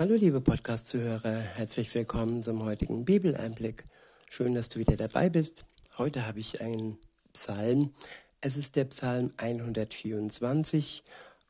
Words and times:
Hallo 0.00 0.14
liebe 0.14 0.40
Podcast-Zuhörer, 0.40 1.40
herzlich 1.40 1.94
willkommen 1.94 2.42
zum 2.42 2.64
heutigen 2.64 3.04
Bibeleinblick. 3.04 3.84
Schön, 4.30 4.54
dass 4.54 4.70
du 4.70 4.78
wieder 4.78 4.96
dabei 4.96 5.28
bist. 5.28 5.66
Heute 5.98 6.26
habe 6.26 6.40
ich 6.40 6.62
einen 6.62 6.96
Psalm. 7.34 7.92
Es 8.40 8.56
ist 8.56 8.76
der 8.76 8.86
Psalm 8.86 9.30
124 9.36 11.02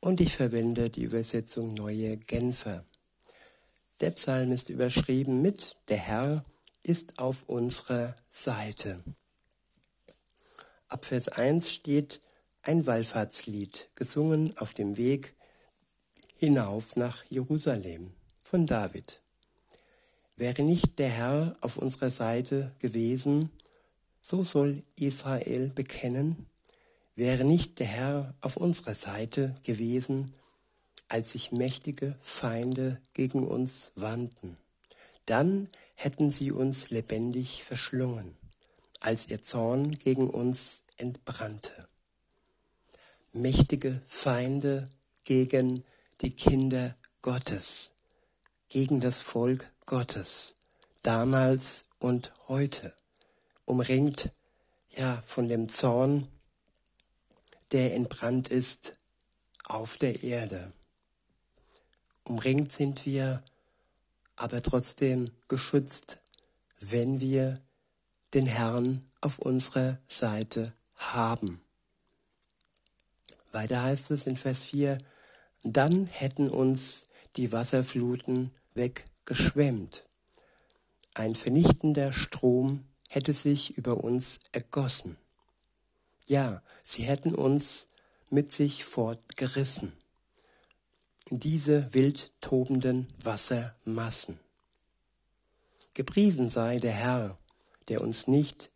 und 0.00 0.20
ich 0.20 0.36
verwende 0.36 0.90
die 0.90 1.04
Übersetzung 1.04 1.72
Neue 1.72 2.18
Genfer. 2.18 2.84
Der 4.02 4.10
Psalm 4.10 4.52
ist 4.52 4.68
überschrieben 4.68 5.40
mit 5.40 5.78
Der 5.88 5.96
Herr 5.96 6.44
ist 6.82 7.18
auf 7.18 7.44
unserer 7.48 8.14
Seite. 8.28 9.02
Ab 10.88 11.06
Vers 11.06 11.28
1 11.28 11.72
steht 11.72 12.20
ein 12.60 12.86
Wallfahrtslied, 12.86 13.88
gesungen 13.94 14.54
auf 14.58 14.74
dem 14.74 14.98
Weg 14.98 15.34
hinauf 16.36 16.94
nach 16.96 17.24
Jerusalem 17.30 18.12
von 18.44 18.66
David. 18.66 19.20
Wäre 20.36 20.62
nicht 20.62 20.98
der 20.98 21.08
Herr 21.08 21.56
auf 21.62 21.78
unserer 21.78 22.10
Seite 22.10 22.72
gewesen, 22.78 23.50
so 24.20 24.44
soll 24.44 24.82
Israel 24.96 25.70
bekennen, 25.70 26.46
wäre 27.16 27.44
nicht 27.44 27.78
der 27.78 27.86
Herr 27.86 28.34
auf 28.42 28.56
unserer 28.56 28.94
Seite 28.94 29.54
gewesen, 29.64 30.30
als 31.08 31.32
sich 31.32 31.52
mächtige 31.52 32.16
Feinde 32.20 33.00
gegen 33.14 33.46
uns 33.46 33.92
wandten, 33.94 34.58
dann 35.26 35.68
hätten 35.96 36.30
sie 36.30 36.52
uns 36.52 36.90
lebendig 36.90 37.64
verschlungen, 37.64 38.36
als 39.00 39.30
ihr 39.30 39.42
Zorn 39.42 39.92
gegen 39.92 40.28
uns 40.28 40.82
entbrannte. 40.98 41.88
Mächtige 43.32 44.02
Feinde 44.06 44.88
gegen 45.24 45.82
die 46.20 46.30
Kinder 46.30 46.94
Gottes 47.22 47.93
gegen 48.74 48.98
das 48.98 49.20
Volk 49.20 49.70
Gottes, 49.86 50.56
damals 51.04 51.84
und 52.00 52.32
heute, 52.48 52.92
umringt 53.66 54.32
ja 54.90 55.22
von 55.24 55.48
dem 55.48 55.68
Zorn, 55.68 56.26
der 57.70 57.94
entbrannt 57.94 58.48
ist 58.48 58.98
auf 59.64 59.96
der 59.96 60.24
Erde. 60.24 60.72
Umringt 62.24 62.72
sind 62.72 63.06
wir, 63.06 63.44
aber 64.34 64.60
trotzdem 64.60 65.30
geschützt, 65.46 66.18
wenn 66.80 67.20
wir 67.20 67.60
den 68.34 68.46
Herrn 68.46 69.08
auf 69.20 69.38
unserer 69.38 70.00
Seite 70.08 70.72
haben. 70.96 71.62
Weiter 73.52 73.84
heißt 73.84 74.10
es 74.10 74.26
in 74.26 74.36
Vers 74.36 74.64
4, 74.64 74.98
dann 75.62 76.06
hätten 76.06 76.50
uns 76.50 77.06
die 77.36 77.52
Wasserfluten 77.52 78.50
weggeschwemmt. 78.74 80.04
Ein 81.14 81.34
vernichtender 81.34 82.12
Strom 82.12 82.84
hätte 83.08 83.32
sich 83.32 83.78
über 83.78 84.02
uns 84.02 84.40
ergossen. 84.52 85.16
Ja, 86.26 86.62
sie 86.82 87.04
hätten 87.04 87.34
uns 87.34 87.88
mit 88.30 88.52
sich 88.52 88.84
fortgerissen. 88.84 89.92
Diese 91.30 91.94
wild 91.94 92.32
tobenden 92.40 93.06
Wassermassen. 93.22 94.40
Gepriesen 95.94 96.50
sei 96.50 96.78
der 96.78 96.92
Herr, 96.92 97.38
der 97.88 98.00
uns 98.00 98.26
nicht 98.26 98.70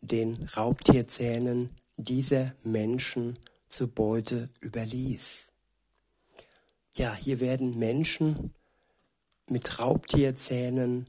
den 0.00 0.48
Raubtierzähnen 0.56 1.70
dieser 1.96 2.54
Menschen 2.64 3.38
zu 3.68 3.88
Beute 3.88 4.48
überließ. 4.60 5.52
Ja, 6.94 7.14
hier 7.14 7.40
werden 7.40 7.78
Menschen 7.78 8.52
mit 9.48 9.78
Raubtierzähnen 9.78 11.06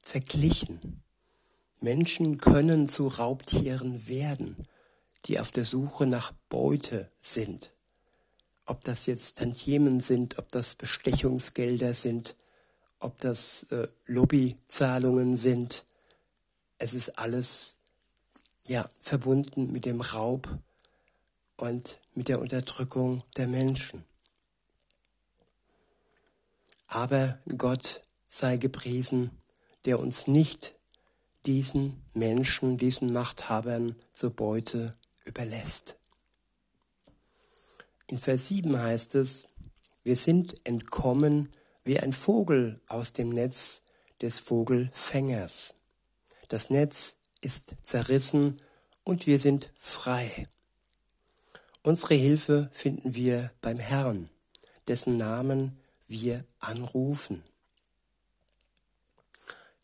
verglichen. 0.00 1.02
Menschen 1.80 2.38
können 2.38 2.88
zu 2.88 3.08
Raubtieren 3.08 4.06
werden, 4.06 4.66
die 5.26 5.38
auf 5.38 5.50
der 5.50 5.64
Suche 5.64 6.06
nach 6.06 6.32
Beute 6.48 7.10
sind. 7.20 7.72
Ob 8.66 8.84
das 8.84 9.06
jetzt 9.06 9.38
Tantiemen 9.38 10.00
sind, 10.00 10.38
ob 10.38 10.48
das 10.50 10.74
Bestechungsgelder 10.74 11.92
sind, 11.92 12.36
ob 13.00 13.18
das 13.18 13.64
äh, 13.64 13.88
Lobbyzahlungen 14.06 15.36
sind. 15.36 15.84
Es 16.78 16.94
ist 16.94 17.18
alles 17.18 17.76
ja 18.66 18.88
verbunden 18.98 19.70
mit 19.70 19.84
dem 19.84 20.00
Raub 20.00 20.48
und 21.58 22.00
mit 22.14 22.28
der 22.28 22.40
Unterdrückung 22.40 23.22
der 23.36 23.46
Menschen. 23.46 24.04
Aber 26.94 27.40
Gott 27.58 28.02
sei 28.28 28.56
gepriesen, 28.56 29.32
der 29.84 29.98
uns 29.98 30.28
nicht 30.28 30.76
diesen 31.44 32.04
Menschen, 32.12 32.76
diesen 32.76 33.12
Machthabern 33.12 33.96
zur 34.12 34.30
Beute 34.30 34.90
überlässt. 35.24 35.96
In 38.06 38.16
Vers 38.16 38.46
7 38.46 38.78
heißt 38.78 39.16
es, 39.16 39.48
wir 40.04 40.14
sind 40.14 40.64
entkommen 40.64 41.52
wie 41.82 41.98
ein 41.98 42.12
Vogel 42.12 42.80
aus 42.86 43.12
dem 43.12 43.30
Netz 43.30 43.82
des 44.22 44.38
Vogelfängers. 44.38 45.74
Das 46.48 46.70
Netz 46.70 47.16
ist 47.40 47.74
zerrissen 47.82 48.60
und 49.02 49.26
wir 49.26 49.40
sind 49.40 49.72
frei. 49.78 50.46
Unsere 51.82 52.14
Hilfe 52.14 52.70
finden 52.72 53.16
wir 53.16 53.50
beim 53.62 53.80
Herrn, 53.80 54.30
dessen 54.86 55.16
Namen 55.16 55.76
wir 56.14 56.44
anrufen. 56.60 57.42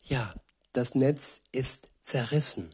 Ja, 0.01 0.33
das 0.73 0.95
Netz 0.95 1.41
ist 1.51 1.89
zerrissen. 1.99 2.69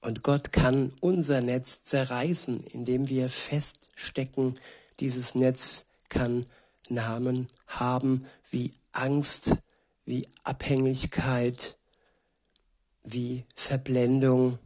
Und 0.00 0.22
Gott 0.22 0.52
kann 0.52 0.92
unser 1.00 1.40
Netz 1.40 1.84
zerreißen, 1.84 2.60
indem 2.60 3.08
wir 3.08 3.28
feststecken. 3.28 4.58
Dieses 5.00 5.34
Netz 5.34 5.84
kann 6.08 6.46
Namen 6.88 7.48
haben 7.66 8.26
wie 8.50 8.72
Angst, 8.92 9.56
wie 10.04 10.26
Abhängigkeit, 10.44 11.78
wie 13.02 13.44
Verblendung, 13.54 14.58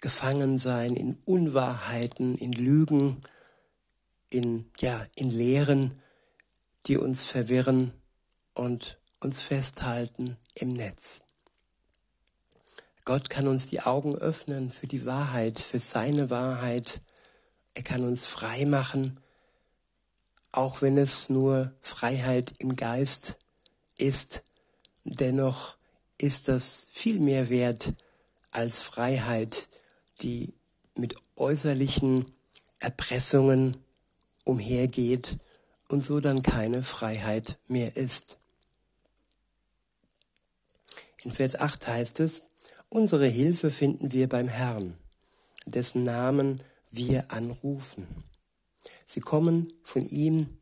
Gefangensein 0.00 0.94
in 0.94 1.18
Unwahrheiten, 1.24 2.36
in 2.36 2.52
Lügen, 2.52 3.20
in, 4.30 4.70
ja, 4.78 5.06
in 5.16 5.30
Lehren, 5.30 6.00
die 6.86 6.96
uns 6.96 7.24
verwirren 7.24 7.92
und 8.54 8.98
uns 9.20 9.42
festhalten 9.42 10.36
im 10.54 10.72
Netz. 10.72 11.22
Gott 13.04 13.30
kann 13.30 13.48
uns 13.48 13.68
die 13.68 13.80
Augen 13.80 14.14
öffnen 14.16 14.70
für 14.70 14.86
die 14.86 15.06
Wahrheit, 15.06 15.58
für 15.58 15.78
seine 15.78 16.28
Wahrheit. 16.28 17.00
Er 17.74 17.82
kann 17.82 18.04
uns 18.04 18.26
frei 18.26 18.66
machen, 18.66 19.18
auch 20.52 20.82
wenn 20.82 20.98
es 20.98 21.30
nur 21.30 21.72
Freiheit 21.80 22.54
im 22.58 22.76
Geist 22.76 23.38
ist. 23.96 24.42
Dennoch 25.04 25.76
ist 26.18 26.48
das 26.48 26.86
viel 26.90 27.18
mehr 27.18 27.48
wert 27.48 27.94
als 28.50 28.82
Freiheit, 28.82 29.68
die 30.20 30.52
mit 30.94 31.16
äußerlichen 31.36 32.26
Erpressungen 32.80 33.76
umhergeht 34.44 35.38
und 35.88 36.04
so 36.04 36.20
dann 36.20 36.42
keine 36.42 36.82
Freiheit 36.82 37.58
mehr 37.66 37.96
ist. 37.96 38.38
In 41.24 41.30
Vers 41.32 41.56
8 41.56 41.88
heißt 41.88 42.20
es, 42.20 42.42
unsere 42.88 43.26
Hilfe 43.26 43.70
finden 43.70 44.12
wir 44.12 44.28
beim 44.28 44.48
Herrn, 44.48 44.96
dessen 45.66 46.04
Namen 46.04 46.62
wir 46.90 47.32
anrufen. 47.32 48.06
Sie 49.04 49.20
kommen 49.20 49.72
von 49.82 50.06
ihm, 50.08 50.58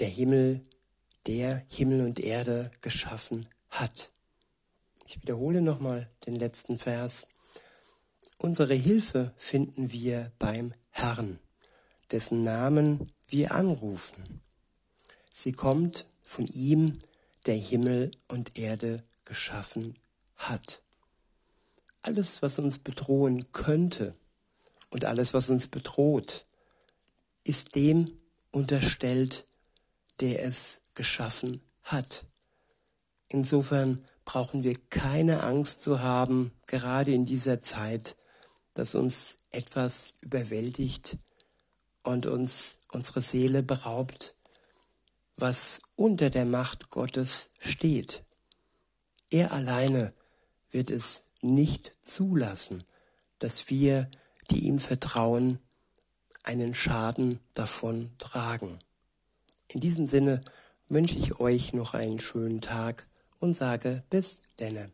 der 0.00 0.08
Himmel, 0.08 0.62
der 1.26 1.64
Himmel 1.70 2.04
und 2.04 2.20
Erde 2.20 2.70
geschaffen 2.80 3.48
hat. 3.70 4.10
Ich 5.06 5.20
wiederhole 5.22 5.62
nochmal 5.62 6.10
den 6.26 6.36
letzten 6.36 6.78
Vers. 6.78 7.26
Unsere 8.38 8.74
Hilfe 8.74 9.32
finden 9.36 9.92
wir 9.92 10.32
beim 10.38 10.72
Herrn, 10.90 11.38
dessen 12.12 12.42
Namen 12.42 13.12
wir 13.28 13.54
anrufen. 13.54 14.40
Sie 15.30 15.52
kommt 15.52 16.06
von 16.22 16.46
ihm, 16.46 16.98
der 17.46 17.56
Himmel 17.56 18.12
und 18.28 18.58
Erde 18.58 19.02
geschaffen 19.24 19.94
hat. 20.36 20.82
Alles, 22.02 22.42
was 22.42 22.58
uns 22.58 22.78
bedrohen 22.78 23.50
könnte 23.52 24.12
und 24.90 25.04
alles, 25.04 25.34
was 25.34 25.50
uns 25.50 25.68
bedroht, 25.68 26.46
ist 27.44 27.74
dem 27.74 28.10
unterstellt, 28.50 29.44
der 30.20 30.44
es 30.44 30.80
geschaffen 30.94 31.60
hat. 31.82 32.26
Insofern 33.28 34.04
brauchen 34.24 34.62
wir 34.62 34.74
keine 34.90 35.42
Angst 35.42 35.82
zu 35.82 36.00
haben, 36.00 36.52
gerade 36.66 37.12
in 37.12 37.26
dieser 37.26 37.60
Zeit, 37.60 38.16
dass 38.74 38.94
uns 38.94 39.36
etwas 39.50 40.14
überwältigt, 40.20 41.18
und 42.04 42.26
uns 42.26 42.78
unsere 42.92 43.22
Seele 43.22 43.62
beraubt, 43.62 44.34
was 45.36 45.80
unter 45.96 46.30
der 46.30 46.44
Macht 46.44 46.90
Gottes 46.90 47.50
steht. 47.58 48.22
Er 49.30 49.52
alleine 49.52 50.12
wird 50.70 50.90
es 50.90 51.24
nicht 51.40 51.92
zulassen, 52.00 52.84
dass 53.38 53.68
wir, 53.68 54.08
die 54.50 54.66
ihm 54.66 54.78
vertrauen, 54.78 55.58
einen 56.44 56.74
Schaden 56.74 57.40
davon 57.54 58.12
tragen. 58.18 58.78
In 59.68 59.80
diesem 59.80 60.06
Sinne 60.06 60.42
wünsche 60.88 61.18
ich 61.18 61.40
euch 61.40 61.72
noch 61.72 61.94
einen 61.94 62.20
schönen 62.20 62.60
Tag 62.60 63.08
und 63.40 63.56
sage 63.56 64.04
bis 64.10 64.40
denne. 64.60 64.92